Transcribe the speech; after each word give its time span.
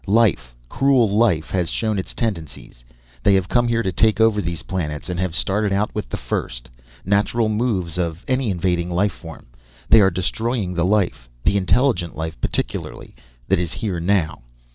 Life 0.07 0.55
cruel 0.67 1.07
life 1.15 1.51
has 1.51 1.69
shown 1.69 1.99
its 1.99 2.15
tendencies. 2.15 2.83
They 3.21 3.35
have 3.35 3.47
come 3.47 3.67
here 3.67 3.83
to 3.83 3.91
take 3.91 4.19
over 4.19 4.41
these 4.41 4.63
planets, 4.63 5.09
and 5.09 5.19
have 5.19 5.35
started 5.35 5.71
out 5.71 5.93
with 5.93 6.09
the 6.09 6.17
first, 6.17 6.69
natural 7.05 7.49
moves 7.49 7.99
of 7.99 8.25
any 8.27 8.49
invading 8.49 8.89
life 8.89 9.13
form. 9.13 9.45
They 9.89 10.01
are 10.01 10.09
destroying 10.09 10.73
the 10.73 10.85
life, 10.85 11.29
the 11.43 11.55
intelligent 11.55 12.17
life 12.17 12.41
particularly, 12.41 13.13
that 13.47 13.59
is 13.59 13.73
here 13.73 13.99
now." 13.99 14.41